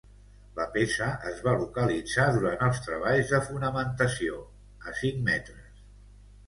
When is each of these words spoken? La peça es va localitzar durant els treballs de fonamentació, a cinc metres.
La 0.59 0.63
peça 0.77 1.09
es 1.31 1.43
va 1.49 1.53
localitzar 1.63 2.25
durant 2.39 2.65
els 2.69 2.81
treballs 2.89 3.35
de 3.37 3.43
fonamentació, 3.51 4.43
a 4.93 5.01
cinc 5.03 5.23
metres. 5.33 5.89